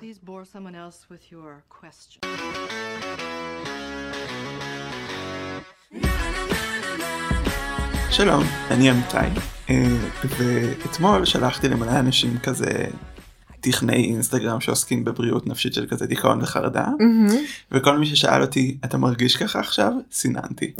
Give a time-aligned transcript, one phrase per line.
[0.00, 2.20] Please bore someone else with your question.
[8.10, 9.16] שלום, אני אמיתי,
[9.70, 9.74] אה,
[10.38, 12.86] ואתמול שלחתי למלא אנשים כזה
[13.60, 16.86] טכנאי אינסטגרם שעוסקים בבריאות נפשית של כזה דיכאון וחרדה,
[17.72, 19.92] וכל מי ששאל אותי, אתה מרגיש ככה עכשיו?
[20.12, 20.72] סיננתי.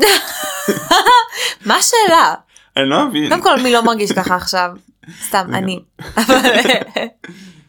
[1.66, 2.34] מה השאלה?
[2.76, 3.28] אני לא מבין.
[3.28, 4.70] קודם כל מי לא מרגיש ככה עכשיו?
[5.28, 5.80] סתם אני.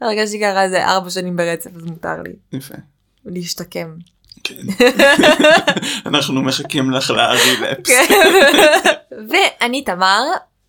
[0.00, 2.74] הרגשתי ככה איזה ארבע שנים ברצף אז מותר לי יפה.
[3.24, 3.94] להשתקם.
[4.44, 4.86] כן.
[6.06, 7.86] אנחנו מחכים לך לרילפס.
[7.86, 8.06] כן.
[9.30, 10.22] ואני תמר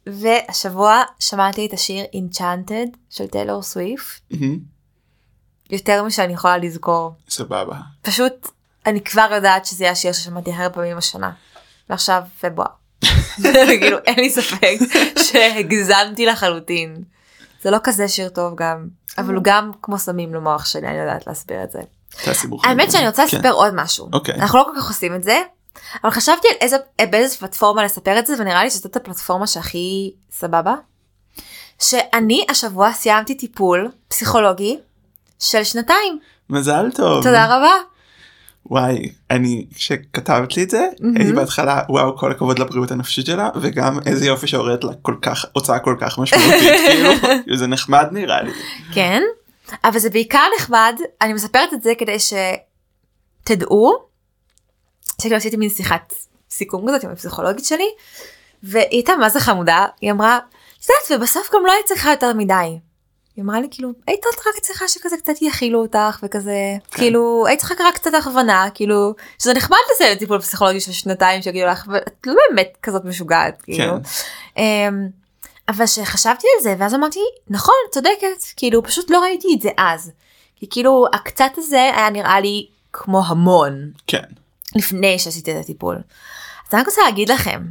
[0.07, 4.59] והשבוע שמעתי את השיר Enchanted של טיילור סוויפט מהמם,
[5.69, 7.75] יותר משאני יכולה לזכור סבבה.
[8.01, 8.47] פשוט
[8.85, 11.31] אני כבר יודעת שזה יהיה השיר ששמעתי הרבה פעמים השנה
[11.89, 12.67] ועכשיו פברואר.
[13.79, 14.77] כאילו אין לי ספק
[15.31, 17.03] שהגזמתי לחלוטין.
[17.61, 18.87] זה לא כזה שיר טוב גם
[19.17, 21.79] אבל הוא גם כמו סמים למוח שלי אני יודעת להסביר את זה.
[22.63, 23.37] האמת שאני רוצה כן.
[23.37, 24.09] לספר עוד משהו.
[24.13, 24.35] אוקיי.
[24.35, 25.41] אנחנו לא כל כך עושים את זה.
[26.03, 26.77] אבל חשבתי על איזה
[27.09, 30.75] באיזה פלטפורמה לספר את זה ונראה לי שזאת הפלטפורמה שהכי סבבה.
[31.79, 34.79] שאני השבוע סיימתי טיפול פסיכולוגי
[35.39, 36.19] של שנתיים.
[36.49, 37.23] מזל טוב.
[37.23, 37.73] תודה רבה.
[38.69, 43.99] וואי, אני, כשכתבת לי את זה, הייתי בהתחלה, וואו, כל הכבוד לבריאות הנפשית שלה, וגם
[44.05, 48.51] איזה יופי שהורדת לה כל כך, הוצאה כל כך משמעותית, כאילו, זה נחמד נראה לי.
[48.93, 49.21] כן.
[49.83, 54.09] אבל זה בעיקר נחמד אני מספרת את זה כדי שתדעו.
[55.21, 56.13] שכאילו עשיתי מין שיחת
[56.49, 57.89] סיכום כזאת עם הפסיכולוגית שלי.
[58.63, 62.33] והיא הייתה מה זה חמודה היא אמרה את יודעת ובסוף גם לא היית צריכה יותר
[62.33, 62.79] מדי.
[63.39, 66.55] היא אמרה לי כאילו היית רק צריכה שכזה קצת יכילו אותך וכזה
[66.91, 66.97] כן.
[66.97, 71.67] כאילו היית צריכה רק קצת הכוונה כאילו שזה נחמד לסיים טיפול פסיכולוגי של שנתיים שיגידו
[71.67, 73.93] לך ואת לא באמת כזאת משוגעת כאילו.
[74.55, 74.61] כן.
[74.61, 75.07] אמ,
[75.69, 80.11] אבל שחשבתי על זה ואז אמרתי נכון צודקת כאילו פשוט לא ראיתי את זה אז.
[80.55, 84.23] כי כאילו הקצת הזה היה נראה לי כמו המון כן.
[84.75, 85.95] לפני שעשיתי את הטיפול.
[85.95, 87.61] אז אני רק רוצה להגיד לכם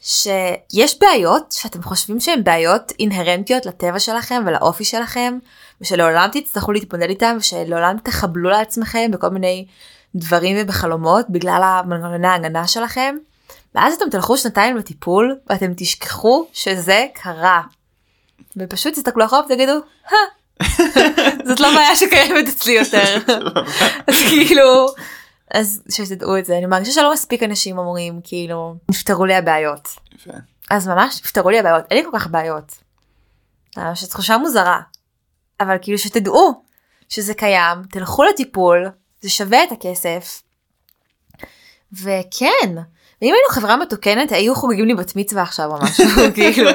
[0.00, 5.38] שיש בעיות שאתם חושבים שהן בעיות אינהרנטיות לטבע שלכם ולאופי שלכם
[5.80, 9.66] ושלעולם תצטרכו להתמודד איתם ושלעולם תחבלו לעצמכם בכל מיני
[10.14, 13.16] דברים ובחלומות בגלל המנגנוני ההגנה שלכם.
[13.74, 17.62] ואז אתם תלכו שנתיים לטיפול ואתם תשכחו שזה קרה.
[18.56, 19.72] ופשוט תסתכלו אחורה ותגידו,
[20.10, 20.16] "הא,
[21.46, 23.18] זאת לא בעיה שקיימת אצלי יותר.
[24.08, 24.86] אז כאילו,
[25.54, 29.88] אז שתדעו את זה, אני מרגישה שלא מספיק אנשים אומרים כאילו, נפתרו לי הבעיות.
[30.14, 30.32] יפה.
[30.70, 32.72] אז ממש נפתרו לי הבעיות, אין לי כל כך בעיות.
[33.76, 34.80] ממש תחושה מוזרה.
[35.60, 36.62] אבל כאילו שתדעו
[37.08, 38.88] שזה קיים, תלכו לטיפול,
[39.20, 40.42] זה שווה את הכסף.
[41.92, 42.74] וכן,
[43.22, 46.70] ואם היינו חברה מתוקנת היו חוגגים לי בת מצווה עכשיו או משהו, כאילו.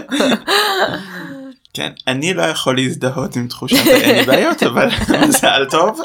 [1.75, 4.89] כן, אני לא יכול להזדהות עם תחושת האין לי בעיות, אבל
[5.27, 6.01] מזל טוב.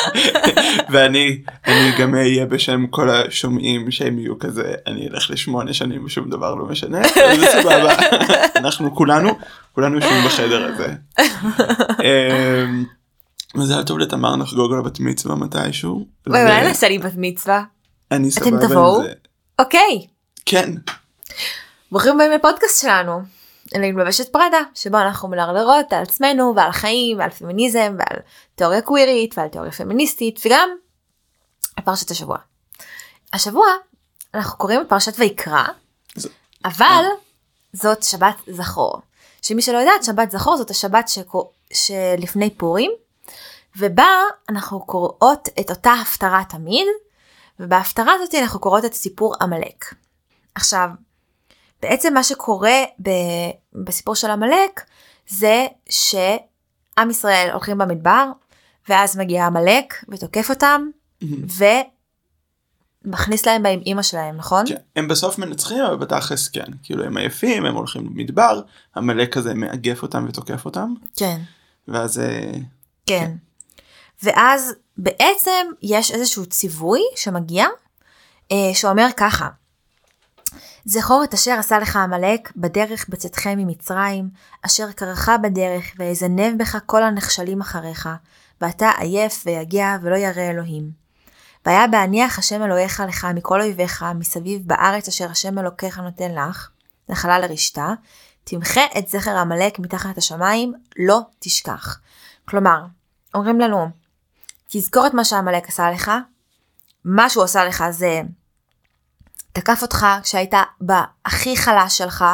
[0.90, 6.30] ואני אני גם אהיה בשם כל השומעים שהם יהיו כזה, אני אלך לשמונה שנים ושום
[6.30, 7.94] דבר לא משנה, זה סבבה.
[8.56, 9.28] אנחנו כולנו,
[9.74, 10.94] כולנו יושבים בחדר הזה.
[12.02, 12.84] אמ,
[13.54, 16.06] מזל טוב לתמר נחגוג על הבת מצווה מתישהו.
[16.26, 17.62] וואי, אולי נעשה לי בת מצווה.
[18.10, 19.02] אני סבבה עם תבואו?
[19.02, 19.12] זה.
[19.58, 20.06] אוקיי,
[20.46, 20.70] כן,
[21.92, 23.41] ברוכים הבאים לפודקאסט שלנו.
[23.74, 28.18] אלינו מבשת פראדה, שבו אנחנו מלרלרות על עצמנו ועל החיים ועל פמיניזם ועל
[28.54, 30.68] תיאוריה קווירית ועל תיאוריה פמיניסטית וגם
[31.76, 32.38] על פרשת השבוע.
[33.32, 33.66] השבוע
[34.34, 35.64] אנחנו קוראים את פרשת ויקרא,
[36.16, 36.28] ז-
[36.64, 37.04] אבל
[37.72, 39.00] זאת שבת זכור.
[39.42, 42.92] שמי שלא יודעת, שבת זכור זאת השבת שקו- שלפני פורים,
[43.78, 44.08] ובה
[44.48, 46.86] אנחנו קוראות את אותה הפטרה תמיד,
[47.60, 49.94] ובהפטרה הזאת אנחנו קוראות את סיפור עמלק.
[50.54, 50.88] עכשיו,
[51.82, 53.50] בעצם מה שקורה ב-
[53.84, 54.80] בסיפור של עמלק
[55.28, 58.26] זה שעם ישראל הולכים במדבר
[58.88, 60.88] ואז מגיע עמלק ותוקף אותם
[63.04, 64.66] ומכניס להם בהם אימא שלהם נכון?
[64.66, 64.74] כן.
[64.96, 68.60] הם בסוף מנצחים אבל בתכלס כן, כאילו הם עייפים, הם הולכים למדבר,
[68.94, 71.40] המלך כזה מאגף אותם ותוקף אותם, כן.
[71.88, 72.52] ואז אה,
[73.06, 73.32] כן.
[74.22, 77.66] ואז בעצם יש איזשהו ציווי שמגיע
[78.52, 79.48] אה, שאומר ככה
[80.84, 84.28] זכור את אשר עשה לך עמלק בדרך בצאתכם ממצרים,
[84.62, 88.08] אשר קרך בדרך, ויזנב בך כל הנחשלים אחריך,
[88.60, 90.90] ואתה עייף ויגע ולא ירא אלוהים.
[91.66, 96.70] והיה בהניח השם אלוהיך לך מכל אויביך מסביב בארץ אשר השם אלוקיך נותן לך,
[97.08, 97.92] נחלה לרשתה,
[98.44, 102.00] תמחה את זכר עמלק מתחת השמיים, לא תשכח.
[102.48, 102.84] כלומר,
[103.34, 103.86] אומרים לנו,
[104.68, 106.12] תזכור את מה שעמלק עשה לך,
[107.04, 108.22] מה שהוא עשה לך זה
[109.52, 112.24] תקף אותך כשהיית בהכי חלש שלך,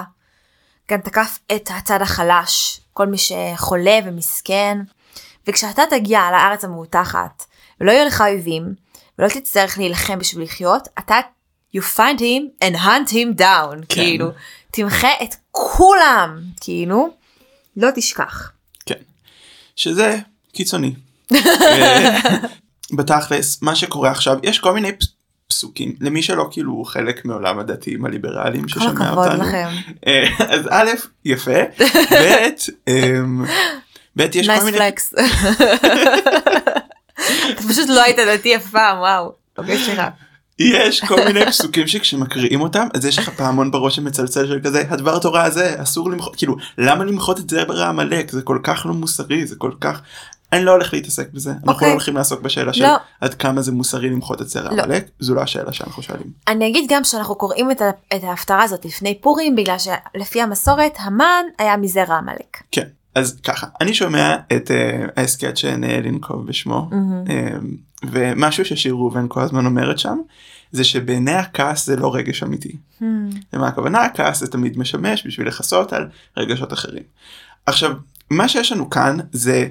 [0.91, 4.79] גם תקף את הצד החלש, כל מי שחולה ומסכן,
[5.47, 7.45] וכשאתה תגיע לארץ המובטחת
[7.81, 8.75] ולא יהיו לך אויבים
[9.19, 11.21] ולא תצטרך להילחם בשביל לחיות, אתה
[11.77, 13.95] you find him and hunt him down, כן.
[13.95, 14.31] כאילו,
[14.71, 17.09] תמחה את כולם, כאילו,
[17.77, 18.51] לא תשכח.
[18.87, 18.95] כן.
[19.77, 20.19] שזה
[20.53, 20.95] קיצוני.
[21.33, 22.19] אה,
[22.93, 24.93] בתכלס מה שקורה עכשיו יש כל מיני
[25.49, 29.45] פסוקים למי שלא כאילו חלק מעולם הדתיים הליברליים כל ששומע הכבוד אותנו.
[29.45, 29.69] לכם.
[30.07, 30.91] אה, אז א'
[31.25, 31.61] יפה
[32.13, 32.49] ב'
[32.89, 33.45] אמ,
[34.17, 35.15] ב' יש כל מיני פלקס.
[37.69, 39.33] פשוט לא היית דתי אף פעם, וואו.
[39.59, 39.79] אוקיי.
[40.59, 45.19] יש כל מיני פסוקים שכשמקריאים אותם אז יש לך פעמון בראש שמצלצל של כזה הדבר
[45.19, 49.47] תורה הזה אסור למחות כאילו למה למחות את זרע עמלק זה כל כך לא מוסרי
[49.47, 50.03] זה כל כך
[50.53, 51.89] אני לא הולך להתעסק בזה אנחנו אוקיי.
[51.89, 52.97] לא הולכים לעסוק בשאלה של לא.
[53.21, 54.83] עד כמה זה מוסרי למחות את זרע לא.
[54.83, 56.27] עמלק זו לא השאלה שאנחנו שואלים.
[56.49, 57.83] אני אגיד גם שאנחנו קוראים את,
[58.17, 62.57] את ההפטרה הזאת לפני פורים בגלל שלפי המסורת המן היה מזרע עמלק.
[62.73, 62.85] כן
[63.15, 67.35] אז ככה אני שומע את uh, ההסכת שנאה לנקוב בשמו um,
[68.11, 70.19] ומשהו ששיר ראובן כל הזמן אומרת שם
[70.73, 72.77] זה שבעיני הכעס זה לא רגש אמיתי.
[73.53, 77.03] למה הכוונה הכעס זה תמיד משמש בשביל לכסות על רגשות אחרים.
[77.67, 77.93] עכשיו
[78.31, 79.69] מה שיש לנו כאן זה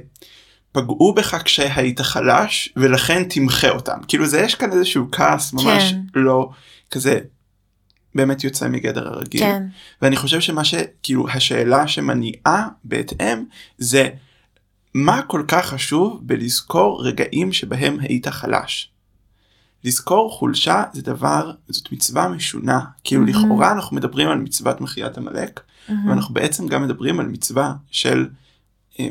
[0.72, 6.02] פגעו בך כשהיית חלש ולכן תמחה אותם כאילו זה יש כאן איזשהו כעס ממש כן.
[6.16, 6.50] לא
[6.92, 7.20] כזה
[8.16, 9.42] באמת יוצא מגדר הרגיל.
[9.42, 9.64] כן.
[10.02, 13.44] ואני חושב שמה שכאילו השאלה שמניעה בהתאם
[13.78, 14.10] זה
[14.94, 18.92] מה כל כך חשוב בלזכור רגעים שבהם היית חלש.
[19.84, 23.38] לזכור חולשה זה דבר זאת מצווה משונה כאילו מהמם.
[23.38, 25.60] לכאורה אנחנו מדברים על מצוות מחיית עמלק
[25.90, 28.28] ואנחנו בעצם גם מדברים על מצווה של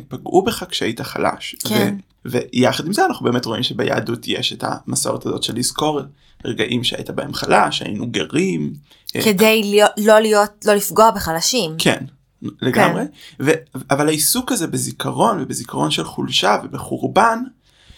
[0.08, 1.56] פגעו בך כשהיית חלש.
[1.68, 1.94] כן.
[2.24, 6.00] ו- ויחד עם זה אנחנו באמת רואים שביהדות יש את המסורת הזאת של לזכור
[6.44, 8.72] רגעים שהיית בהם חלש היינו גרים.
[9.16, 11.74] אה, כדי להיות, לא להיות, לא לפגוע בחלשים.
[11.78, 12.04] כן,
[12.42, 13.02] לגמרי.
[13.40, 13.50] ו-
[13.90, 17.38] אבל העיסוק הזה בזיכרון ובזיכרון של חולשה ובחורבן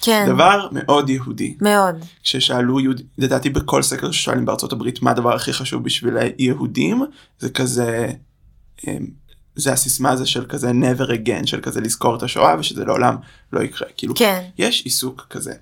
[0.00, 0.26] כן.
[0.28, 1.56] דבר מאוד יהודי.
[1.60, 1.94] מאוד.
[2.22, 7.02] כששאלו יהודים, לדעתי בכל סקר ששואלים בארצות הברית מה הדבר הכי חשוב בשביל היהודים
[7.38, 8.08] זה כזה
[8.88, 9.06] אמ,
[9.58, 13.16] זה הסיסמה הזה של כזה never again של כזה לזכור את השואה ושזה לעולם
[13.52, 14.42] לא יקרה כאילו כן.
[14.58, 15.52] יש עיסוק כזה.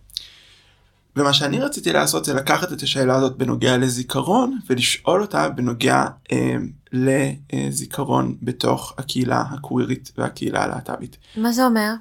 [1.16, 6.56] ומה שאני רציתי לעשות זה לקחת את השאלה הזאת בנוגע לזיכרון ולשאול אותה בנוגע אה,
[6.92, 11.16] לזיכרון בתוך הקהילה הקווירית והקהילה הלהט"בית.
[11.36, 11.92] מה זה אומר?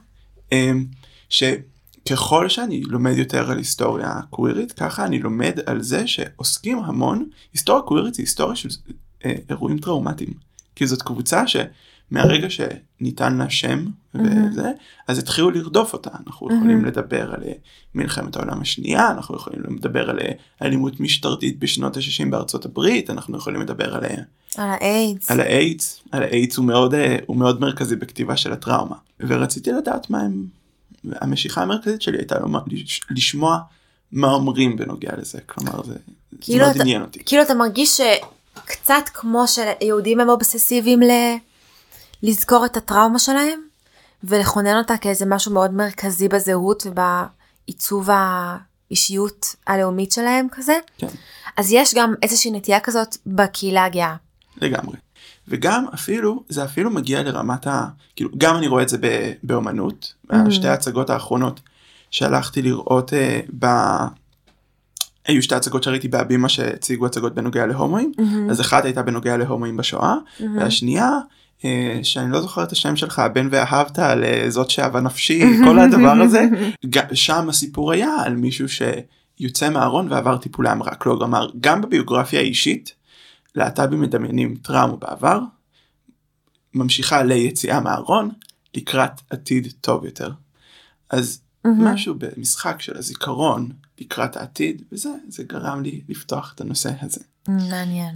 [0.54, 0.72] אה,
[1.30, 7.82] שככל שאני לומד יותר על היסטוריה קווירית ככה אני לומד על זה שעוסקים המון היסטוריה
[7.82, 8.70] קווירית זה היסטוריה של
[9.26, 10.34] אה, אירועים טראומטיים.
[10.76, 13.86] כי זאת קבוצה שמהרגע שניתן לה שם
[14.16, 14.72] וזה
[15.08, 17.52] אז התחילו לרדוף אותה אנחנו יכולים לדבר על אה,
[17.96, 20.32] מלחמת העולם השנייה אנחנו יכולים לדבר על אה,
[20.62, 24.16] אלימות משטרתית בשנות ה-60 בארצות הברית אנחנו יכולים לדבר על אה,
[24.58, 25.32] על האיידס.
[25.32, 26.94] על האיידס, על האיידס הוא מאוד,
[27.26, 28.96] הוא מאוד מרכזי בכתיבה של הטראומה.
[29.20, 30.46] ורציתי לדעת מה הם,
[31.12, 33.60] המשיכה המרכזית שלי הייתה לומר, לש- לשמוע
[34.12, 35.98] מה אומרים בנוגע לזה, כלומר זה, זה
[36.42, 37.20] כאילו מאוד אתה- עניין אותי.
[37.26, 38.02] כאילו אתה מרגיש
[38.66, 41.12] שקצת כמו שיהודים הם אובססיביים ל...
[42.24, 43.60] לזכור את הטראומה שלהם
[44.24, 50.74] ולכונן אותה כאיזה משהו מאוד מרכזי בזהות ובעיצוב האישיות הלאומית שלהם כזה.
[50.98, 51.08] כן.
[51.58, 54.16] אז יש גם איזושהי נטייה כזאת בקהילה הגאה.
[54.62, 54.98] לגמרי.
[55.48, 57.88] וגם אפילו, זה אפילו מגיע לרמת ה...
[58.16, 60.14] כאילו, גם אני רואה את זה ב, באומנות,
[60.48, 61.60] בשתי ההצגות האחרונות
[62.12, 63.66] שהלכתי לראות אה, ב...
[65.28, 68.12] היו שתי הצגות שראיתי בהבימה שהציגו הצגות בנוגע להומואים,
[68.50, 70.16] אז אחת הייתה בנוגע להומואים בשואה,
[70.56, 71.10] והשנייה,
[71.66, 75.80] אה, שאני לא זוכר את השם שלך, הבן ואהבת על אה, זאת שאהבה נפשי, כל
[75.80, 76.48] הדבר הזה,
[77.14, 82.94] שם הסיפור היה על מישהו שיוצא מהארון ועבר טיפולי המרה, כלומר, גם בביוגרפיה האישית,
[83.56, 85.40] להט"בים מדמיינים טראומה בעבר,
[86.74, 88.30] ממשיכה ליציאה מהארון
[88.76, 90.32] לקראת עתיד טוב יותר.
[91.10, 97.22] אז משהו במשחק של הזיכרון לקראת העתיד וזה זה גרם לי לפתוח את הנושא הזה.
[97.48, 98.16] מעניין.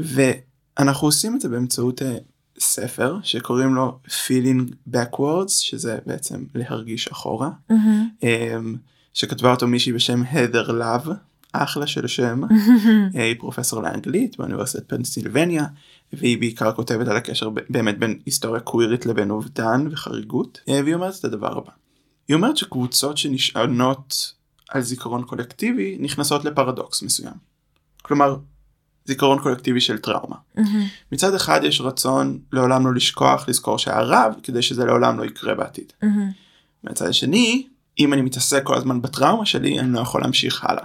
[0.00, 2.16] ואנחנו עושים את זה באמצעות אה,
[2.58, 7.50] ספר שקוראים לו feeling backwards שזה בעצם להרגיש אחורה
[8.22, 8.76] אמ,
[9.14, 11.08] שכתבה אותו מישהי בשם הדר לאב
[11.52, 12.40] אחלה של שם
[13.16, 15.64] אה, היא פרופסור לאנגלית באוניברסיטת פנסילבניה
[16.12, 21.14] והיא בעיקר כותבת על הקשר באמת בין היסטוריה קווירית לבין אובדן וחריגות אה, והיא אומרת
[21.18, 21.70] את הדבר הבא.
[22.28, 24.32] היא אומרת שקבוצות שנשענות
[24.70, 27.34] על זיכרון קולקטיבי נכנסות לפרדוקס מסוים.
[28.02, 28.36] כלומר
[29.04, 30.36] זיכרון קולקטיבי של טראומה.
[31.12, 35.92] מצד אחד יש רצון לעולם לא לשכוח לזכור שהרב כדי שזה לעולם לא יקרה בעתיד.
[36.84, 37.66] מהצד השני
[37.98, 40.84] אם אני מתעסק כל הזמן בטראומה שלי אני לא יכול להמשיך הלאה.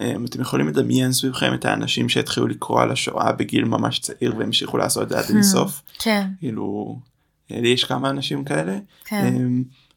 [0.00, 4.78] אמ, אתם יכולים לדמיין סביבכם את האנשים שהתחילו לקרוא על השואה בגיל ממש צעיר והמשיכו
[4.78, 5.82] לעשות את זה עד אינסוף.
[5.98, 6.98] כן, כאילו
[7.50, 8.78] לי יש כמה אנשים כאלה.
[9.04, 9.34] כן.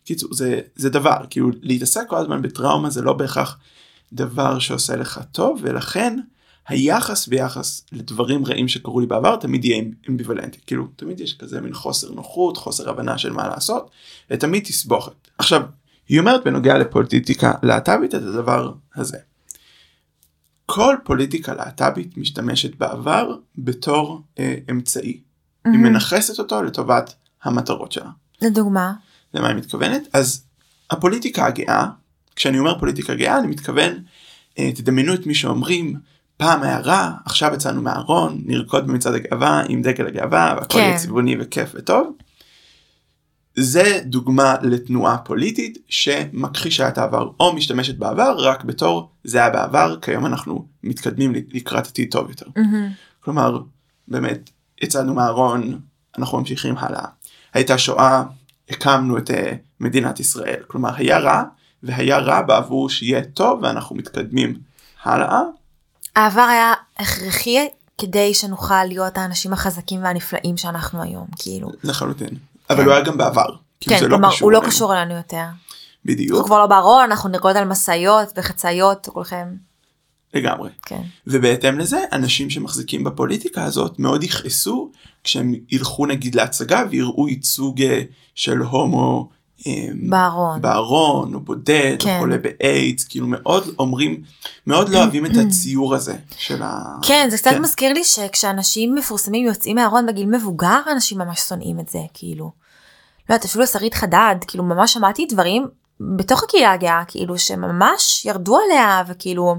[0.06, 3.58] קיצור זה זה דבר כאילו להתעסק כל הזמן בטראומה זה לא בהכרח
[4.14, 6.20] דבר שעושה לך טוב ולכן
[6.68, 11.74] היחס ביחס לדברים רעים שקרו לי בעבר תמיד יהיה אמביוולנטי כאילו תמיד יש כזה מין
[11.74, 13.90] חוסר נוחות חוסר הבנה של מה לעשות
[14.32, 15.62] ותמיד תסבוכת עכשיו
[16.08, 19.18] היא אומרת בנוגע לפוליטיקה להט"בית את הדבר הזה.
[20.66, 25.22] כל פוליטיקה להט"בית משתמשת בעבר בתור אה, אמצעי.
[25.66, 28.10] היא מנכסת אותו לטובת המטרות שלה.
[28.42, 28.94] לדוגמה.
[29.36, 30.08] למה היא מתכוונת?
[30.14, 30.46] אז
[30.90, 31.86] הפוליטיקה הגאה,
[32.36, 33.92] כשאני אומר פוליטיקה גאה אני מתכוון,
[34.60, 35.96] אה, תדמיינו את מי שאומרים
[36.38, 40.80] פעם היה רע, עכשיו יצאנו מהארון, נרקוד במצעד הגאווה עם דגל הגאווה והכל כן.
[40.80, 42.12] יהיה צבעוני וכיף וטוב.
[43.56, 49.98] זה דוגמה לתנועה פוליטית שמכחישה את העבר או משתמשת בעבר רק בתור זה היה בעבר
[50.02, 52.46] כיום אנחנו מתקדמים לקראת עתיד טוב יותר.
[52.56, 52.90] מהמם.
[53.20, 53.60] כלומר
[54.08, 54.50] באמת
[54.82, 55.80] יצאנו מהארון
[56.18, 57.06] אנחנו ממשיכים הלאה.
[57.54, 58.24] הייתה שואה
[58.70, 61.44] הקמנו את אה, מדינת ישראל כלומר היה רע
[61.84, 64.60] והיה רע בעבור שיהיה טוב ואנחנו מתקדמים
[65.04, 65.42] הלאה.
[66.16, 67.68] העבר היה הכרחי
[67.98, 71.70] כדי שנוכל להיות האנשים החזקים והנפלאים שאנחנו היום כאילו.
[71.84, 72.30] לחלוטין.
[72.70, 73.48] אבל הוא היה גם בעבר.
[73.80, 74.62] כאילו, כן, לא כלומר הוא לא.
[74.66, 75.38] קשור אלינו יותר.
[75.38, 79.48] אנחנו בדיוק כבר לא בארון, אנחנו נרקוד על משאיות וחצאיות כולכם.
[80.36, 80.70] לגמרי.
[80.86, 81.02] כן.
[81.28, 84.92] ובהתאם לזה אנשים שמחזיקים בפוליטיקה הזאת מאוד יכעסו
[85.24, 88.02] כשהם ילכו נגיד להצגה ויראו ייצוג אה,
[88.36, 89.30] של הומו
[89.68, 90.62] אה, בארון.
[90.62, 92.16] בארון או בודד כן.
[92.16, 94.22] או חולה באיידס כאילו מאוד אומרים
[94.68, 96.96] מאוד לא אוהבים את הציור הזה של ה...
[97.02, 97.62] כן, זה קצת כן.
[97.62, 102.52] מזכיר לי שכשאנשים מפורסמים יוצאים מהארון בגיל מבוגר, אנשים ממש שונאים את זה, כאילו.
[103.30, 105.68] לא יודעת, אפילו שרית חדד, כאילו ממש שמעתי דברים
[106.00, 109.56] בתוך הקהילה הגאה, כאילו שממש ירדו עליה, וכאילו,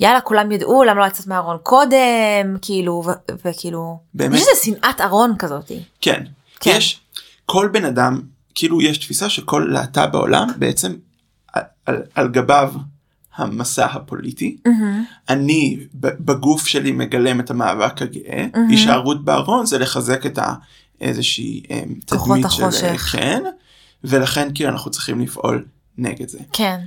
[0.00, 4.34] יאללה, כולם ידעו למה לא לצאת מהארון קודם, כאילו, ו- וכאילו, באמת?
[4.34, 5.82] יש איזה שנאת ארון כזאתי.
[6.00, 6.22] כן.
[6.60, 6.74] כן.
[6.76, 7.00] יש
[7.46, 8.20] כל בן אדם
[8.54, 10.94] כאילו יש תפיסה שכל להט"ב בעולם בעצם
[11.52, 12.74] על, על, על גביו
[13.36, 14.56] המסע הפוליטי.
[15.28, 20.54] אני ב- בגוף שלי מגלם את המאבק הגאה, הישארות בארון זה לחזק את ה...
[21.00, 21.62] איזושהי
[22.08, 23.08] כוחות תדמית של החושך.
[23.12, 23.42] כן,
[24.04, 25.64] ולכן כאילו אנחנו צריכים לפעול
[25.98, 26.38] נגד זה.
[26.52, 26.80] כן,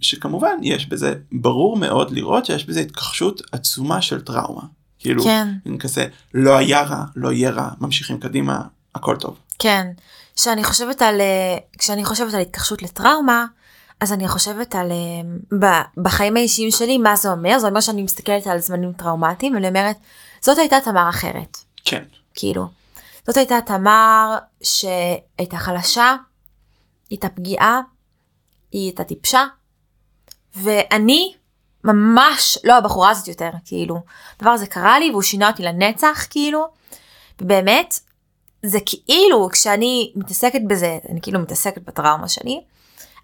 [0.00, 4.62] שכמובן יש בזה ברור מאוד לראות שיש בזה התכחשות עצומה של טראומה.
[4.98, 5.48] כאילו, כן.
[5.78, 8.60] כזה לא היה רע, לא יהיה רע, ממשיכים קדימה,
[8.94, 9.38] הכל טוב.
[9.58, 9.86] כן.
[10.36, 13.46] כשאני חושבת על, אה, כשאני חושבת על התכחשות לטראומה,
[14.00, 17.58] אז אני חושבת על, אה, ב- בחיים האישיים שלי, מה זה אומר?
[17.58, 19.96] זה אומר שאני מסתכלת על זמנים טראומטיים, ואני אומרת,
[20.40, 21.56] זאת הייתה תמר אחרת.
[21.84, 22.02] כן,
[22.34, 22.66] כאילו.
[23.26, 26.16] זאת הייתה תמר שהייתה חלשה,
[27.10, 27.80] הייתה פגיעה,
[28.74, 29.44] היא הייתה טיפשה,
[30.56, 31.34] ואני
[31.84, 34.00] ממש לא הבחורה הזאת יותר, כאילו.
[34.36, 36.66] הדבר הזה קרה לי והוא שינה אותי לנצח, כאילו.
[37.40, 38.00] ובאמת,
[38.62, 42.60] זה כאילו כשאני מתעסקת בזה, אני כאילו מתעסקת בטראומה שלי,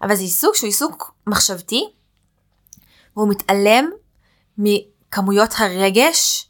[0.01, 1.89] אבל זה עיסוק שהוא עיסוק מחשבתי,
[3.15, 3.89] והוא מתעלם
[4.57, 6.49] מכמויות הרגש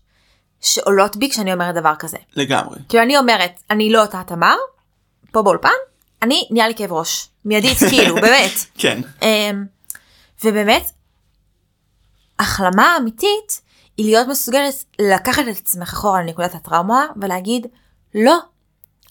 [0.61, 2.17] שעולות בי כשאני אומרת דבר כזה.
[2.35, 2.79] לגמרי.
[2.89, 4.55] כאילו אני אומרת, אני לא אותה תמר,
[5.31, 5.69] פה באולפן,
[6.21, 7.30] אני נהיה לי כאב ראש.
[7.45, 8.51] מיידית, כאילו, באמת.
[8.77, 9.65] כן, אמ,
[10.43, 10.91] ובאמת,
[12.39, 13.61] החלמה אמיתית
[13.97, 17.67] היא להיות מסוגלת לקחת את עצמך אחורה לנקודת הטראומה ולהגיד,
[18.15, 18.37] לא,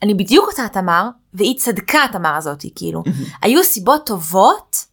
[0.03, 3.03] אני בדיוק אותה תמר, והיא צדקה התמר הזאתי, כאילו.
[3.43, 4.85] היו סיבות טובות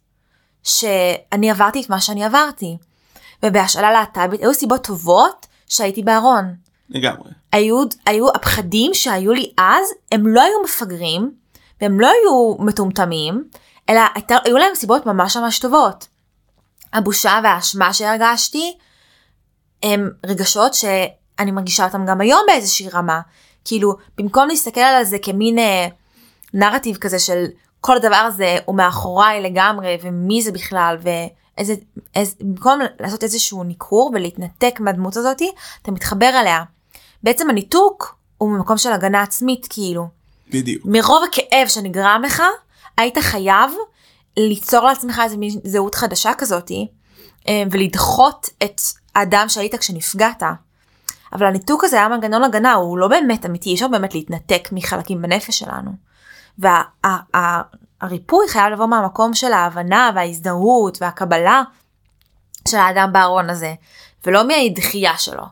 [0.62, 2.76] שאני עברתי את מה שאני עברתי.
[3.42, 6.54] ובהשאלה להט"בית היו סיבות טובות שהייתי בארון.
[6.90, 7.30] לגמרי.
[7.52, 11.32] היו, היו הפחדים שהיו לי אז, הם לא היו מפגרים,
[11.80, 13.44] והם לא היו מטומטמים,
[13.88, 16.08] אלא הייתה, היו להם סיבות ממש ממש טובות.
[16.92, 18.76] הבושה והאשמה שהרגשתי,
[19.82, 23.20] הם רגשות שאני מרגישה אותם גם היום באיזושהי רמה.
[23.64, 25.88] כאילו, במקום להסתכל על זה כמין אה,
[26.54, 27.44] נרטיב כזה של
[27.80, 31.74] כל הדבר הזה הוא מאחוריי לגמרי, ומי זה בכלל, ואיזה,
[32.14, 36.62] איזה, במקום לעשות איזשהו ניכור ולהתנתק מהדמות הזאתי, אתה מתחבר אליה.
[37.22, 40.17] בעצם הניתוק הוא ממקום של הגנה עצמית, כאילו.
[40.50, 40.82] בדיוק.
[40.86, 42.42] מרוב הכאב שנגרם לך,
[42.96, 43.70] היית חייב
[44.36, 46.88] ליצור לעצמך איזה מין זהות חדשה כזאתי,
[47.48, 48.80] אה, ולדחות את
[49.14, 50.42] האדם שהיית כשנפגעת.
[51.32, 55.22] אבל הניתוק הזה היה מנגנון הגנה, הוא לא באמת אמיתי, אי אפשר באמת להתנתק מחלקים
[55.22, 55.90] בנפש שלנו.
[56.58, 61.62] והריפוי חייב לבוא מהמקום של ההבנה וההזדהות והקבלה
[62.68, 63.74] של האדם בארון הזה,
[64.26, 65.44] ולא מהדחייה שלו.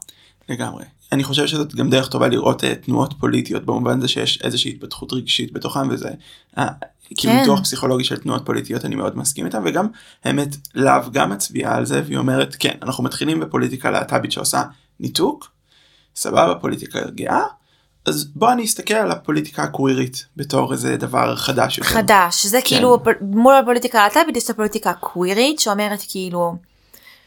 [0.48, 0.84] לגמרי.
[1.12, 5.12] אני חושב שזאת גם דרך טובה לראות uh, תנועות פוליטיות במובן זה שיש איזושהי התפתחות
[5.12, 6.10] רגשית בתוכם וזה
[6.56, 6.60] uh,
[7.16, 7.40] כאילו כן.
[7.40, 9.86] ניתוח פסיכולוגי של תנועות פוליטיות אני מאוד מסכים איתם וגם
[10.24, 14.62] האמת להב גם מצביעה על זה והיא אומרת כן אנחנו מתחילים בפוליטיקה להט"בית שעושה
[15.00, 15.50] ניתוק
[16.16, 17.42] סבבה פוליטיקה גאה
[18.06, 21.90] אז בוא אני אסתכל על הפוליטיקה הקווירית בתור איזה דבר חדש יותר.
[21.90, 26.56] חדש זה כאילו הפול- מול הפוליטיקה הלהט"בית יש את הפוליטיקה הקווירית שאומרת כאילו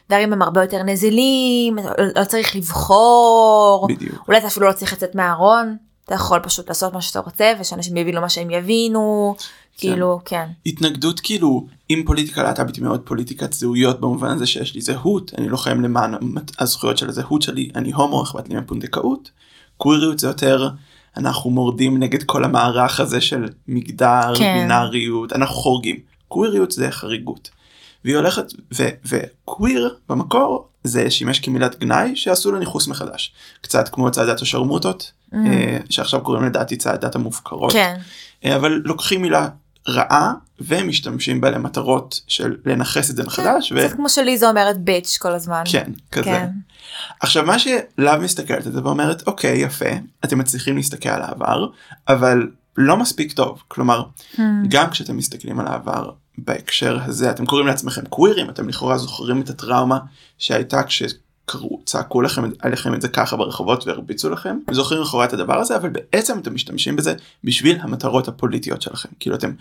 [0.10, 4.24] דברים הם הרבה יותר נזילים לא- לא צריך לבחור בדיוק.
[4.28, 7.98] אולי אתה אפילו לא צריך לצאת מהארון אתה יכול פשוט לעשות מה שאתה רוצה ושאנשים
[7.98, 9.36] יבינו מה שהם יבינו
[9.78, 14.82] כאילו כן התנגדות כאילו עם פוליטיקה להט"בית היא מאוד פוליטיקת זהויות במובן הזה שיש לי
[14.82, 16.16] זהות אני לוחם למען
[16.60, 19.32] הזכויות של הזהות שלי אני הומו אכפת לי מפונדקאות.
[19.78, 20.70] קוויריות זה יותר
[21.18, 24.58] אנחנו מורדים נגד כל המערך הזה של מגדר כן.
[24.60, 25.96] בינאריות אנחנו חורגים
[26.28, 27.50] קוויריות זה חריגות.
[28.06, 34.12] והיא הולכת ו- וקוויר במקור זה שימש כמילת גנאי שעשו לה ניכוס מחדש קצת כמו
[34.12, 37.72] צעדת השרמוטות אה, שעכשיו קוראים לדעתי צעדת המופקרות.
[37.72, 37.96] כן
[38.46, 39.48] אה, אבל לוקחים מילה
[39.88, 45.32] רעה ומשתמשים בה למטרות של לנכס את זה מחדש קצת כמו שליזה אומרת ביץ' כל
[45.32, 46.24] הזמן וכן כזה.
[46.24, 46.48] כן.
[47.20, 49.90] עכשיו מה שלאו מסתכלת על זה ואומרת אוקיי יפה
[50.26, 51.68] אתם מצליחים להסתכל על העבר
[52.08, 54.04] אבל לא מספיק טוב כלומר
[54.36, 54.42] Hmm.
[54.68, 56.10] גם כשאתם מסתכלים על העבר
[56.46, 60.00] בהקשר הזה אתם קוראים לעצמכם קווירים אתם לכאורה זוכרים את הטראומה
[60.38, 64.58] שהייתה כשקראו צעקו לכם עליכם את זה ככה ברחובות והרביצו לכם?
[64.72, 69.10] זוכרים לכאורה את הדבר הזה אבל בעצם אתם משתמשים בזה בשביל המטרות הפוליטיות שלכם.
[69.20, 69.52] כאילו אתם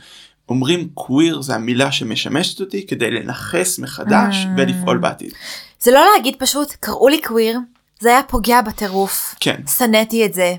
[0.48, 4.48] אומרים קוויר זה המילה שמשמשת אותי כדי לנכס מחדש Mm.
[4.56, 5.32] ולפעול בעתיד.
[5.80, 7.58] זה לא להגיד פשוט קראו לי קוויר
[8.00, 9.34] זה היה פוגע בטירוף.
[9.40, 9.60] כן.
[9.78, 10.54] שנאתי את זה.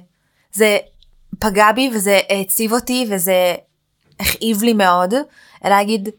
[0.54, 0.78] זה
[1.40, 3.56] פגע בי וזה העציב אותי וזה
[4.20, 5.14] הכאיב לי מאוד
[5.66, 6.10] אלא להגיד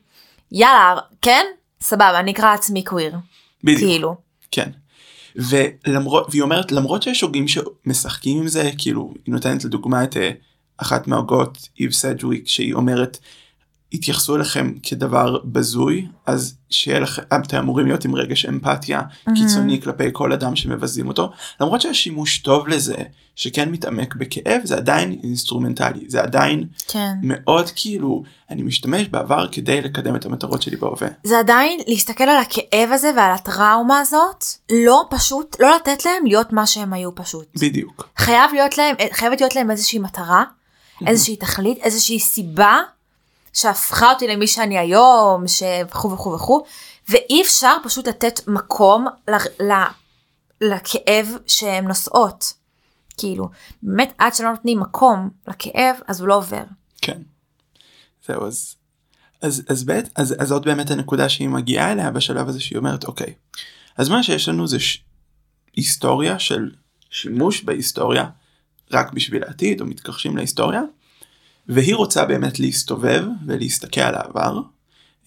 [0.52, 1.46] יאללה כן
[1.80, 3.16] סבבה אני אקרא לעצמי קוויר
[3.64, 3.80] בדיוק.
[3.80, 4.16] כאילו
[4.50, 4.70] כן.
[5.36, 10.30] ולמרות והיא אומרת למרות שיש הוגים שמשחקים עם זה כאילו היא נותנת לדוגמה את אה,
[10.76, 13.18] אחת מההוגות איב סדג'וויק שהיא אומרת
[13.92, 19.00] התייחסו אליכם כדבר בזוי אז שיהיה לכם אתם אמורים להיות עם רגש אמפתיה
[19.34, 21.30] קיצוני כלפי כל אדם שמבזים אותו
[21.60, 22.96] למרות שיש שימוש טוב לזה
[23.36, 29.80] שכן מתעמק בכאב זה עדיין אינסטרומנטלי זה עדיין כן מאוד כאילו אני משתמש בעבר כדי
[29.80, 31.08] לקדם את המטרות שלי בהווה.
[31.24, 36.52] זה עדיין להסתכל על הכאב הזה ועל הטראומה הזאת לא פשוט לא לתת להם להיות
[36.52, 38.08] מה שהם היו פשוט בדיוק.
[38.16, 40.44] חייב להיות להם חייבת להיות להם איזושהי מטרה
[41.06, 42.78] איזושהי תכלית איזושהי סיבה
[43.52, 46.62] שהפכה אותי למי שאני היום שכו וכו וכו
[47.08, 49.72] ואי אפשר פשוט לתת מקום ל, ל,
[50.60, 52.52] לכאב שהן נושאות
[53.18, 53.48] כאילו
[53.82, 56.62] באמת עד שלא נותנים מקום לכאב אז הוא לא עובר.
[57.02, 57.18] כן.
[58.26, 58.74] זהו אז
[59.42, 63.04] אז אז בעת אז אז זאת באמת הנקודה שהיא מגיעה אליה בשלב הזה שהיא אומרת
[63.04, 63.34] אוקיי
[63.96, 65.04] אז מה שיש לנו זה ש...
[65.76, 66.70] היסטוריה של
[67.10, 68.24] שימוש בהיסטוריה
[68.92, 70.82] רק בשביל העתיד או מתכחשים להיסטוריה
[71.70, 74.60] והיא רוצה באמת להסתובב ולהסתכל על העבר.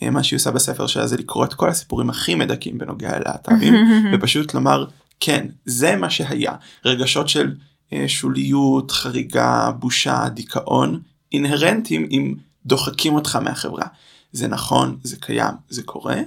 [0.04, 3.74] אה, מה שהיא עושה בספר שלה זה לקרוא את כל הסיפורים הכי מדכאים בנוגע ללהט"בים
[4.14, 4.86] ופשוט לומר
[5.20, 6.52] כן זה מה שהיה
[6.86, 7.56] רגשות של
[7.94, 11.02] אה, שוליות חריגה בושה דיכאון
[11.32, 13.86] אינהרנטים אם דוחקים אותך מהחברה
[14.32, 16.18] זה נכון זה קיים זה קורה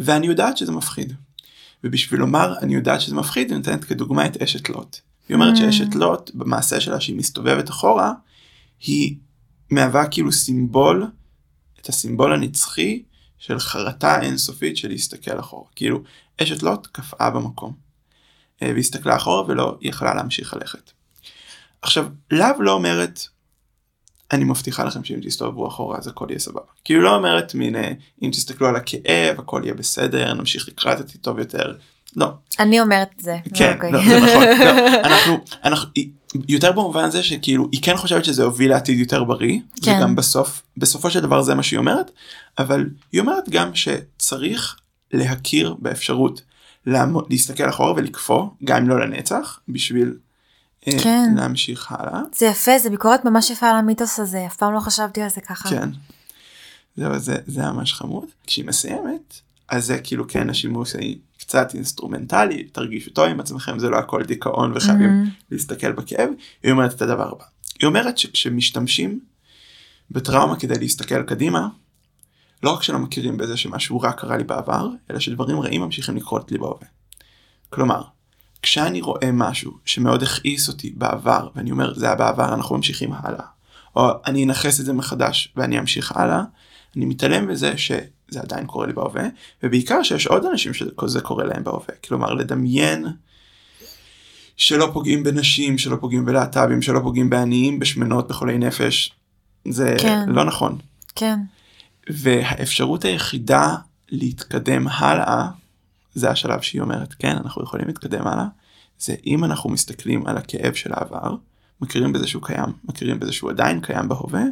[0.00, 1.12] ואני יודעת שזה מפחיד.
[1.84, 4.96] ובשביל לומר אני יודעת שזה מפחיד היא נותנת כדוגמה את אשת לוט.
[5.28, 8.12] היא אומרת שאשת לוט במעשה שלה שהיא מסתובבת אחורה
[8.80, 9.16] היא
[9.70, 11.06] מהווה כאילו סימבול
[11.80, 13.02] את הסימבול הנצחי
[13.38, 16.02] של חרטה אינסופית של להסתכל אחורה כאילו
[16.42, 17.86] אשת לוט קפאה במקום.
[18.62, 20.90] אה, והסתכלה אחורה ולא יכלה להמשיך ללכת.
[21.82, 23.20] עכשיו לאו לא אומרת
[24.32, 26.72] אני מבטיחה לכם שאם תסתובבו אחורה אז הכל יהיה סבבה.
[26.84, 31.20] כאילו לא אומרת מין אה, אם תסתכלו על הכאב הכל יהיה בסדר נמשיך לקראת עתיד
[31.20, 31.76] טוב יותר.
[32.16, 32.28] לא
[32.60, 33.36] אני אומרת את זה.
[33.54, 33.92] כן, אוקיי.
[33.92, 35.90] לא, זה נכון, לא, אנחנו, אנחנו,
[36.48, 39.96] יותר במובן הזה שכאילו היא כן חושבת שזה הוביל לעתיד יותר בריא, כן.
[39.98, 42.10] וגם בסוף, בסופו של דבר זה מה שהיא אומרת,
[42.58, 44.76] אבל היא אומרת גם שצריך
[45.12, 46.42] להכיר באפשרות
[46.86, 50.14] לעמוד, להסתכל אחורה ולקפוא, גם אם לא לנצח, בשביל
[50.88, 51.34] אה, כן.
[51.36, 52.20] להמשיך הלאה.
[52.36, 55.40] זה יפה זה ביקורת ממש יפה על המיתוס הזה אף פעם לא חשבתי על זה
[55.40, 55.68] ככה.
[55.68, 55.88] כן.
[56.96, 58.24] זהו, זה, זה ממש חמוד.
[58.46, 63.90] כשהיא מסיימת, אז זה כאילו כן השימוש היא קצת אינסטרומנטלי, תרגישו טוב עם עצמכם, זה
[63.90, 66.28] לא הכל דיכאון וחייבים להסתכל בכאב.
[66.62, 67.44] היא אומרת את הדבר הבא.
[67.80, 69.20] היא אומרת שכשמשתמשים
[70.10, 71.68] בטראומה כדי להסתכל קדימה,
[72.62, 76.52] לא רק שלא מכירים בזה שמשהו רע קרה לי בעבר, אלא שדברים רעים ממשיכים לקרות
[76.52, 76.86] לי בהווה.
[77.70, 78.02] כלומר,
[78.62, 83.44] כשאני רואה משהו שמאוד הכעיס אותי בעבר, ואני אומר זה היה בעבר, אנחנו ממשיכים הלאה,
[83.96, 86.42] או אני אנכס את זה מחדש ואני אמשיך הלאה,
[86.96, 87.78] אני מתעלם מזה
[88.30, 89.24] שזה עדיין קורה לי בהווה,
[89.62, 91.94] ובעיקר שיש עוד אנשים שזה קורה להם בהווה.
[92.04, 93.06] כלומר, לדמיין
[94.56, 99.12] שלא פוגעים בנשים, שלא פוגעים בלהט"בים, שלא פוגעים בעניים, בשמנות, בחולי נפש,
[99.68, 100.28] זה כן.
[100.28, 100.78] לא נכון.
[101.14, 101.40] כן.
[102.10, 103.74] והאפשרות היחידה
[104.08, 105.48] להתקדם הלאה,
[106.14, 108.46] זה השלב שהיא אומרת, כן, אנחנו יכולים להתקדם הלאה,
[108.98, 111.36] זה אם אנחנו מסתכלים על הכאב של העבר,
[111.80, 114.42] מכירים בזה שהוא קיים, מכירים בזה שהוא עדיין קיים בהווה,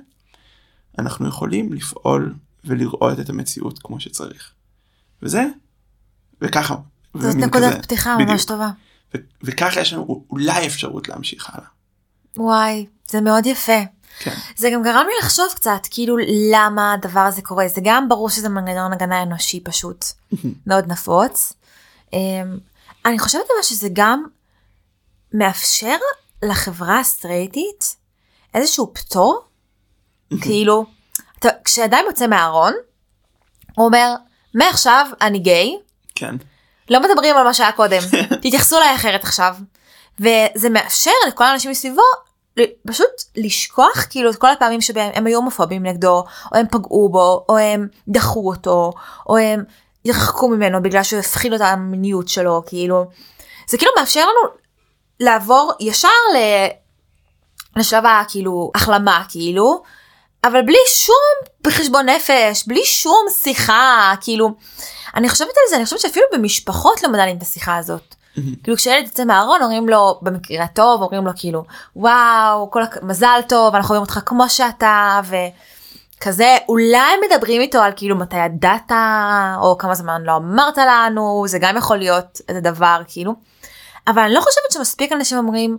[0.98, 2.34] אנחנו יכולים לפעול
[2.66, 4.52] ולראות את המציאות כמו שצריך.
[5.22, 5.44] וזה,
[6.40, 6.74] וככה.
[7.14, 8.30] זאת נקודת פתיחה בדיוק.
[8.30, 8.70] ממש טובה.
[9.14, 11.68] ו- וככה יש לנו אולי אפשרות להמשיך הלאה.
[12.36, 13.82] וואי, זה מאוד יפה.
[14.18, 14.34] כן.
[14.56, 16.16] זה גם גרם לי לחשוב קצת, כאילו,
[16.52, 17.68] למה הדבר הזה קורה.
[17.68, 20.04] זה גם ברור שזה מנגנון הגנה אנושי פשוט,
[20.66, 21.52] מאוד נפוץ.
[22.12, 22.18] אמ,
[23.06, 24.24] אני חושבת אבל שזה גם
[25.32, 25.96] מאפשר
[26.42, 27.96] לחברה הסטרייטית
[28.54, 29.44] איזשהו פטור,
[30.42, 30.86] כאילו,
[31.64, 32.72] כשאדם יוצא מהארון,
[33.76, 34.14] הוא אומר,
[34.54, 35.78] מעכשיו אני גיי,
[36.14, 36.34] כן.
[36.90, 38.00] לא מדברים על מה שהיה קודם,
[38.42, 39.56] תתייחסו אליי אחרת עכשיו.
[40.20, 42.02] וזה מאפשר לכל האנשים מסביבו
[42.86, 47.44] פשוט לשכוח כאילו את כל הפעמים שבהם הם היו הומופובים נגדו, או הם פגעו בו,
[47.48, 48.92] או הם דחו אותו,
[49.28, 49.64] או הם
[50.04, 53.04] ירחקו ממנו בגלל שהוא הפחיד אותה המיניות שלו, כאילו.
[53.68, 54.54] זה כאילו מאפשר לנו
[55.20, 56.38] לעבור ישר ל...
[57.76, 59.82] לשלב הכאילו החלמה כאילו,
[60.44, 64.50] אבל בלי שום בחשבון נפש, בלי שום שיחה, כאילו,
[65.16, 68.14] אני חושבת על זה, אני חושבת שאפילו במשפחות לא מנהלים את השיחה הזאת.
[68.62, 71.64] כאילו כשילד יוצא מהארון אומרים לו במקרה הטוב אומרים לו כאילו
[71.96, 73.02] וואו כל הכ...
[73.02, 78.92] מזל טוב אנחנו רואים אותך כמו שאתה וכזה אולי מדברים איתו על כאילו מתי ידעת
[79.60, 83.34] או כמה זמן לא אמרת לנו זה גם יכול להיות איזה דבר כאילו.
[84.06, 85.78] אבל אני לא חושבת שמספיק אנשים אומרים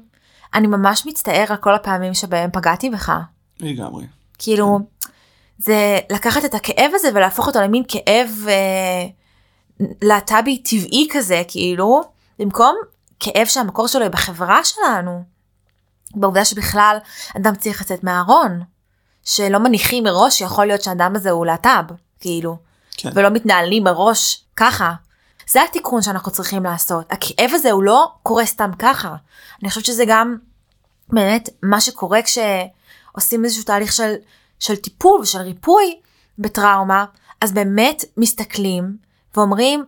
[0.54, 3.12] אני ממש מצטער על כל הפעמים שבהם פגעתי בך.
[3.60, 4.06] לגמרי.
[4.38, 4.80] כאילו
[5.58, 9.06] זה לקחת את הכאב הזה ולהפוך אותו למין כאב אה,
[10.02, 12.02] להט"בי טבעי כזה כאילו
[12.39, 12.76] במקום
[13.19, 15.24] כאב שהמקור שלו היא בחברה שלנו.
[16.15, 16.98] בעובדה שבכלל
[17.38, 18.62] אדם צריך לצאת מהארון
[19.24, 22.58] שלא מניחים מראש שיכול להיות שהאדם הזה הוא להט"ב כאילו
[22.98, 23.10] כן.
[23.13, 24.93] ולא מתנהלים מראש ככה.
[25.50, 29.15] זה התיקון שאנחנו צריכים לעשות הכאב הזה הוא לא קורה סתם ככה
[29.62, 30.38] אני חושבת שזה גם
[31.10, 32.21] באמת מה שקורה
[33.15, 34.13] כשעושים איזשהו תהליך של,
[34.60, 35.99] של טיפול ושל ריפוי
[36.39, 37.06] בטראומה,
[37.41, 38.97] אז באמת מסתכלים
[39.36, 39.86] ואומרים,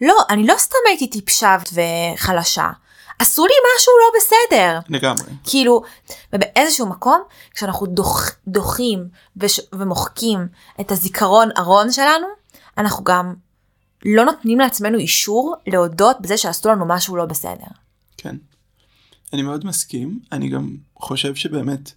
[0.00, 2.70] לא, אני לא סתם הייתי טיפשה וחלשה,
[3.18, 4.78] עשו לי משהו לא בסדר.
[4.88, 5.32] לגמרי.
[5.44, 5.82] כאילו,
[6.32, 7.22] ובאיזשהו מקום,
[7.54, 10.48] כשאנחנו דוח, דוחים וש, ומוחקים
[10.80, 12.26] את הזיכרון ארון שלנו,
[12.78, 13.34] אנחנו גם
[14.04, 17.66] לא נותנים לעצמנו אישור להודות בזה שעשו לנו משהו לא בסדר.
[18.16, 18.36] כן.
[19.32, 21.92] אני מאוד מסכים, אני גם חושב שבאמת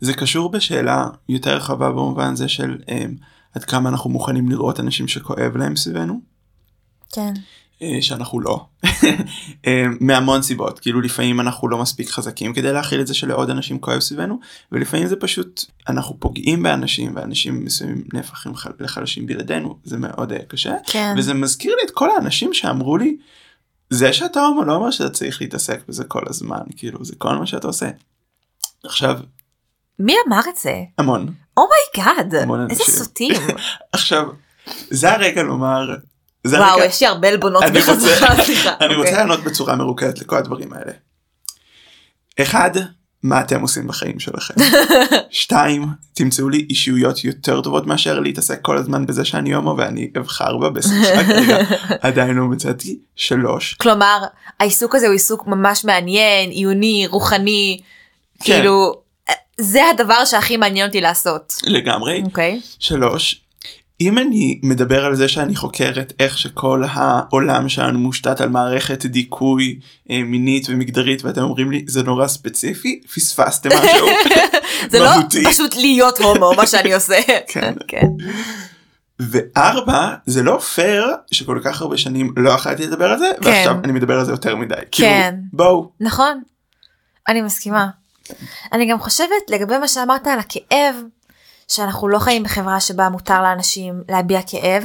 [0.00, 5.08] זה קשור בשאלה יותר רחבה במובן זה של um, עד כמה אנחנו מוכנים לראות אנשים
[5.08, 6.20] שכואב להם סביבנו,
[7.12, 7.32] כן.
[7.78, 8.88] uh, שאנחנו לא, uh,
[10.00, 14.00] מהמון סיבות, כאילו לפעמים אנחנו לא מספיק חזקים כדי להכיל את זה שלעוד אנשים כואב
[14.00, 14.40] סביבנו,
[14.72, 20.36] ולפעמים זה פשוט, אנחנו פוגעים באנשים ואנשים מסוימים נהפכים חל- לחלשים בלעדינו, זה מאוד uh,
[20.48, 21.14] קשה, כן.
[21.18, 23.16] וזה מזכיר לי את כל האנשים שאמרו לי,
[23.90, 27.46] זה שאתה הומו לא אומר שאתה צריך להתעסק בזה כל הזמן, כאילו זה כל מה
[27.46, 27.90] שאתה עושה.
[28.84, 29.20] עכשיו,
[30.00, 30.74] מי אמר את זה?
[30.98, 31.26] המון.
[31.56, 32.84] oh my God, המון איזה.
[32.84, 33.34] סוטים.
[33.92, 34.26] עכשיו,
[34.90, 35.94] זה הרגע לומר,
[36.44, 38.74] זה וואו, הרגע, יש לי הרבה עלבונות בחזרה, סליחה.
[38.80, 39.12] אני רוצה אוקיי.
[39.12, 40.92] לענות בצורה מרוכזת לכל הדברים האלה.
[42.40, 42.70] אחד,
[43.22, 44.54] מה אתם עושים בחיים שלכם?
[45.30, 50.56] שתיים, תמצאו לי אישיויות יותר טובות מאשר להתעסק כל הזמן בזה שאני הומו ואני אבחר
[50.56, 50.68] בה
[51.26, 51.58] כרגע
[52.00, 52.98] עדיין לא מצאתי.
[53.16, 54.18] שלוש, כלומר,
[54.60, 57.80] העיסוק הזה הוא עיסוק ממש מעניין, עיוני, רוחני,
[58.38, 58.44] כן.
[58.44, 59.00] כאילו,
[59.60, 61.54] זה הדבר שהכי מעניין אותי לעשות.
[61.66, 62.22] לגמרי.
[62.24, 62.60] אוקיי.
[62.78, 63.40] שלוש,
[64.00, 69.78] אם אני מדבר על זה שאני חוקרת איך שכל העולם שלנו מושתת על מערכת דיכוי
[70.10, 74.06] אה, מינית ומגדרית ואתם אומרים לי זה נורא ספציפי פספסתם משהו
[74.90, 75.10] זה לא.
[75.44, 77.20] פשוט להיות הומו מה שאני עושה.
[77.52, 77.74] כן.
[77.88, 78.06] כן.
[79.18, 83.92] וארבע זה לא פייר שכל כך הרבה שנים לא יכלתי לדבר על זה ועכשיו אני
[83.92, 85.34] מדבר על זה יותר מדי כאילו כן.
[85.52, 86.40] בואו נכון.
[87.28, 87.99] אני מסכימה.
[88.72, 90.96] אני גם חושבת לגבי מה שאמרת על הכאב,
[91.68, 94.84] שאנחנו לא חיים בחברה שבה מותר לאנשים להביע כאב.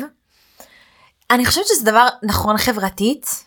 [1.32, 3.46] אני חושבת שזה דבר נכון חברתית,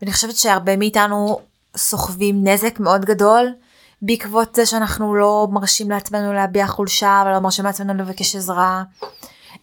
[0.00, 1.40] ואני חושבת שהרבה מאיתנו
[1.76, 3.54] סוחבים נזק מאוד גדול
[4.02, 8.82] בעקבות זה שאנחנו לא מרשים לעצמנו להביע חולשה ולא מרשים לעצמנו לבקש עזרה.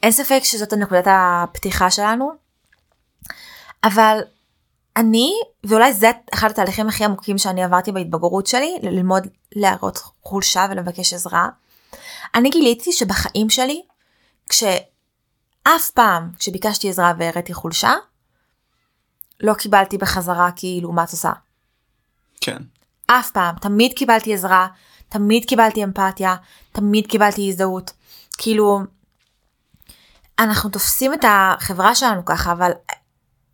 [0.04, 2.32] אין ספק שזאת נקודת הפתיחה שלנו.
[3.84, 4.20] אבל
[4.98, 11.14] אני, ואולי זה אחד התהליכים הכי עמוקים שאני עברתי בהתבגרות שלי, ללמוד להראות חולשה ולבקש
[11.14, 11.50] עזרה.
[12.36, 13.82] אני גיליתי שבחיים שלי,
[14.50, 17.94] כשאף פעם כשביקשתי עזרה והראיתי חולשה,
[19.40, 21.32] לא קיבלתי בחזרה כאילו מה את עושה.
[22.42, 22.58] כן
[23.08, 23.56] אף פעם.
[23.56, 24.68] תמיד קיבלתי עזרה,
[25.10, 26.36] תמיד קיבלתי אמפתיה,
[26.72, 27.92] תמיד קיבלתי הזדהות.
[28.38, 28.80] כאילו,
[30.40, 32.72] אנחנו תופסים את החברה שלנו ככה, אבל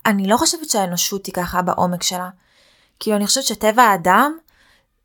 [0.05, 2.29] אני לא חושבת שהאנושות היא ככה בעומק שלה.
[2.99, 4.37] כאילו, אני חושבת שטבע האדם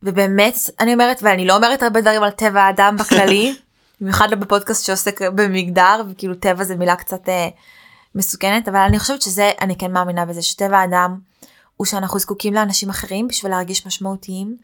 [0.03, 3.57] ובאמת אני אומרת ואני לא אומרת הרבה דברים על טבע האדם בכללי
[4.01, 7.49] במיוחד לא בפודקאסט שעוסק במגדר וכאילו טבע זה מילה קצת אה,
[8.15, 11.19] מסוכנת אבל אני חושבת שזה אני כן מאמינה בזה שטבע האדם
[11.77, 14.57] הוא שאנחנו זקוקים לאנשים אחרים בשביל להרגיש משמעותיים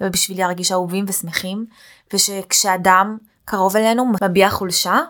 [0.00, 1.66] ובשביל להרגיש אהובים ושמחים
[2.14, 5.00] ושכשאדם קרוב אלינו מביע חולשה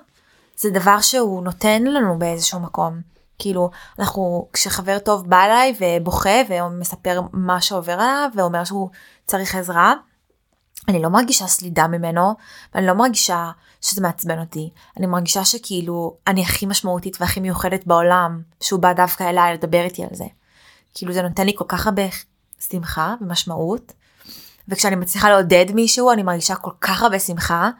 [0.56, 3.17] זה דבר שהוא נותן לנו באיזשהו מקום.
[3.38, 8.90] כאילו אנחנו כשחבר טוב בא אליי ובוכה ומספר מה שעובר עליו ואומר שהוא
[9.26, 9.94] צריך עזרה.
[10.88, 12.34] אני לא מרגישה סלידה ממנו
[12.74, 18.42] ואני לא מרגישה שזה מעצבן אותי אני מרגישה שכאילו אני הכי משמעותית והכי מיוחדת בעולם
[18.60, 20.24] שהוא בא דווקא אליי לדבר איתי על זה.
[20.94, 22.02] כאילו זה נותן לי כל כך הרבה
[22.70, 23.92] שמחה ומשמעות
[24.68, 27.70] וכשאני מצליחה לעודד מישהו אני מרגישה כל כך הרבה שמחה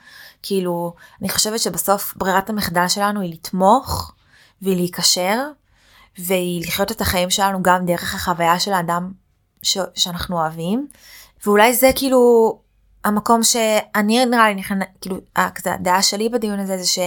[0.43, 4.13] כאילו אני חושבת שבסוף ברירת המחדל שלנו היא לתמוך
[4.63, 5.45] והיא להיקשר
[6.19, 9.13] והיא לחיות את החיים שלנו גם דרך החוויה של האדם
[9.63, 10.89] ש- שאנחנו אוהבים.
[11.47, 12.53] ואולי זה כאילו
[13.05, 15.17] המקום שאני נראה לי נכנס כאילו
[15.55, 17.03] כזה הדעה שלי בדיון הזה זה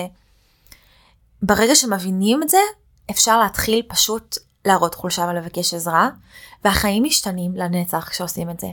[1.41, 2.57] שברגע שמבינים את זה
[3.11, 6.09] אפשר להתחיל פשוט להראות חולשה ולבקש עזרה
[6.63, 8.67] והחיים משתנים לנצח כשעושים את זה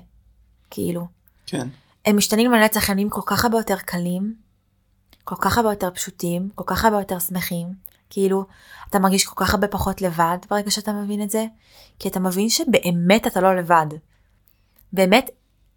[0.71, 1.07] כאילו.
[1.47, 1.69] כן.
[2.05, 4.35] הם משתנים לנצח הם נהיים כל כך הרבה יותר קלים
[5.25, 7.67] כל כך הרבה יותר פשוטים כל כך הרבה יותר שמחים
[8.11, 8.45] כאילו
[8.91, 11.47] אתה מרגיש כל כך הרבה פחות לבד ברגע שאתה מבין את זה
[11.99, 13.87] כי אתה מבין שבאמת אתה לא לבד.
[14.93, 15.31] באמת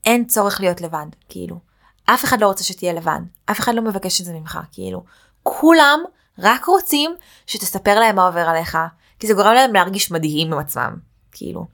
[0.05, 1.59] אין צורך להיות לבד כאילו
[2.05, 3.19] אף אחד לא רוצה שתהיה לבד
[3.51, 5.03] אף אחד לא מבקש את זה ממך כאילו
[5.43, 5.99] כולם
[6.39, 7.15] רק רוצים
[7.47, 8.77] שתספר להם מה עובר עליך
[9.19, 10.95] כי זה גורם להם להרגיש מדהים עם עצמם
[11.31, 11.65] כאילו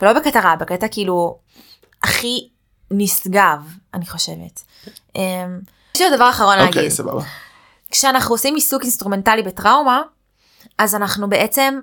[0.00, 1.38] ולא בקטע רע בקטע כאילו
[2.02, 2.48] הכי
[2.90, 4.62] נשגב אני חושבת.
[5.16, 5.60] אמ,
[5.94, 6.88] יש לי עוד דבר אחרון אוקיי להגיד.
[6.90, 7.22] סבבה.
[7.90, 10.02] כשאנחנו עושים עיסוק אינסטרומנטלי בטראומה,
[10.78, 11.80] אז אנחנו בעצם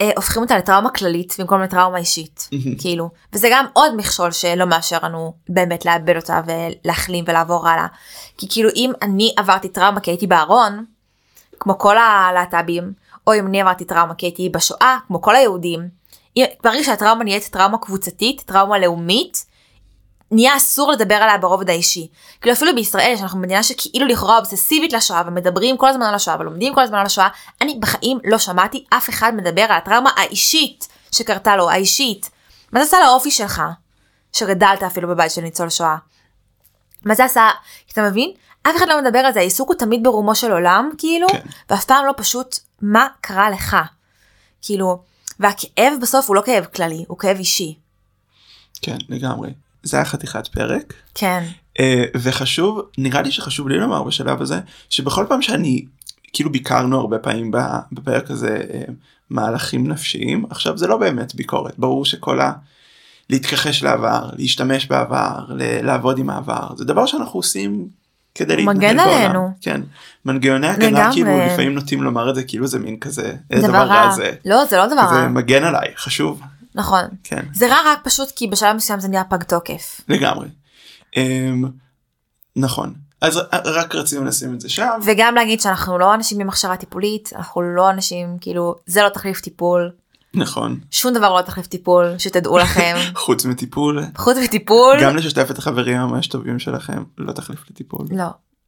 [0.00, 2.48] אה, הופכים אותה לטראומה כללית במקום לטראומה אישית.
[2.80, 7.86] כאילו, וזה גם עוד מכשול שלא מאפשר לנו באמת לעבד אותה ולהחלים ולעבור הלאה.
[8.38, 10.84] כי כאילו אם אני עברתי טראומה כי הייתי בארון,
[11.60, 12.92] כמו כל הלהט"בים,
[13.26, 15.88] או אם אני עברתי טראומה כי הייתי בשואה, כמו כל היהודים,
[16.64, 19.46] ברגע שהטראומה נהיית טראומה קבוצתית, טראומה לאומית,
[20.30, 22.08] נהיה אסור לדבר עליה ברובד האישי.
[22.40, 26.74] כאילו אפילו בישראל שאנחנו מדינה שכאילו לכאורה אובססיבית לשואה ומדברים כל הזמן על השואה ולומדים
[26.74, 27.28] כל הזמן על השואה,
[27.60, 32.30] אני בחיים לא שמעתי אף אחד מדבר על הטראומה האישית שקרתה לו, האישית.
[32.72, 33.62] מה זה עשה לאופי שלך?
[34.32, 35.96] שגדלת אפילו בבית של ניצול שואה.
[37.04, 37.50] מה זה עשה,
[37.92, 38.32] אתה מבין?
[38.62, 41.40] אף אחד לא מדבר על זה, העיסוק הוא תמיד ברומו של עולם, כאילו, כן.
[41.70, 43.76] ואף פעם לא פשוט מה קרה לך.
[44.62, 45.02] כאילו,
[45.40, 47.78] והכאב בסוף הוא לא כאב כללי, הוא כאב אישי.
[48.82, 49.50] כן לגמרי.
[49.86, 50.94] זה היה חתיכת פרק.
[51.14, 51.44] כן.
[51.80, 55.84] אה, וחשוב נראה לי שחשוב לי לומר בשלב הזה שבכל פעם שאני
[56.32, 57.50] כאילו ביקרנו הרבה פעמים
[57.92, 58.80] בפרק הזה אה,
[59.30, 62.52] מהלכים נפשיים עכשיו זה לא באמת ביקורת ברור שכל ה...
[63.30, 67.88] להתכחש לעבר להשתמש בעבר ל- לעבוד עם העבר זה דבר שאנחנו עושים
[68.34, 69.22] כדי להתנהל מגן בעולם.
[69.24, 69.48] עלינו.
[69.60, 69.80] כן
[70.24, 71.12] מנגנוני הגנה לגמרי.
[71.14, 74.10] כאילו לפעמים נוטים לומר את זה כאילו זה מין כזה "אה, דבר רע.
[74.10, 75.28] זה לא, זה לא דבר זה רע.
[75.28, 76.40] מגן עליי חשוב
[76.76, 77.04] נכון.
[77.22, 80.00] כן זה רע רק פשוט כי בשלב מסוים זה נהיה פג תוקף.
[80.08, 80.48] לגמרי.
[81.16, 81.64] אמ,
[82.56, 86.76] נכון אז רק רצינו לשים את זה שם וגם להגיד שאנחנו לא אנשים עם הכשרה
[86.76, 89.90] טיפולית, אנחנו לא אנשים, כאילו, זה לא תחליף טיפול,
[90.34, 92.96] נכון שום דבר לא תחליף טיפול, שתדעו לכם.
[93.14, 98.06] חוץ מטיפול חוץ מטיפול, גם לשתף את החברים הממש טובים שלכם לא תחליף לטיפול.
[98.10, 98.24] לא.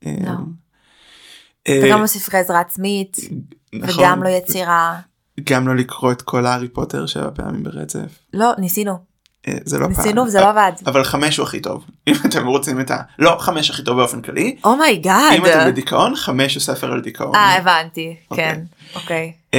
[0.06, 0.32] אמ, לא.
[1.68, 3.16] אה, וגם לא ספרי עזרה עצמית,
[3.74, 4.04] נכון.
[4.04, 5.00] וגם לא יצירה.
[5.44, 8.18] גם לא לקרוא את כל הארי פוטר שבע פעמים ברצף.
[8.34, 9.08] לא, ניסינו.
[9.48, 9.90] אה, זה לא פעם.
[9.90, 10.72] ניסינו וזה לא עבד.
[10.86, 12.96] אבל חמש הוא הכי טוב אם אתם רוצים את ה...
[13.18, 14.56] לא חמש הכי טוב באופן כללי.
[14.64, 15.32] oh my god.
[15.36, 17.34] אם אתם בדיכאון חמש הוא ספר על דיכאון.
[17.34, 18.16] אה, הבנתי.
[18.34, 18.60] כן.
[18.94, 19.32] אוקיי.
[19.54, 19.58] אמ,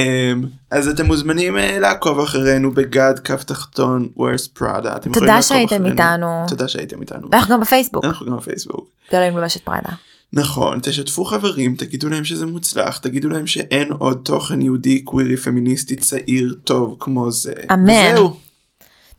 [0.70, 4.98] אז אתם מוזמנים אה, לעקוב אחרינו בגד כף תחתון וורס פראדה.
[5.12, 6.44] תודה שהייתם איתנו.
[6.48, 7.28] תודה שהייתם איתנו.
[7.32, 8.04] ואנחנו גם בפייסבוק.
[8.04, 8.88] אנחנו גם בפייסבוק.
[9.12, 9.92] גלים לובשת פרדה.
[10.32, 15.96] נכון, תשתפו חברים, תגידו להם שזה מוצלח, תגידו להם שאין עוד תוכן יהודי קווירי פמיניסטי
[15.96, 17.52] צעיר טוב כמו זה.
[17.72, 18.12] אמן.
[18.12, 18.36] וזהו.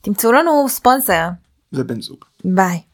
[0.02, 1.28] תמצאו לנו ספונסר.
[1.74, 2.18] ובן זוג.
[2.46, 2.82] ביי.